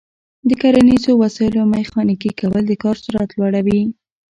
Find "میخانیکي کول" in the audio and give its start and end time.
1.73-2.63